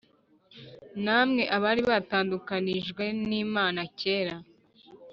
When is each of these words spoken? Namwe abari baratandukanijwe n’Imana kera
Namwe 1.03 1.43
abari 1.55 1.81
baratandukanijwe 1.89 3.03
n’Imana 3.29 3.81
kera 3.99 4.35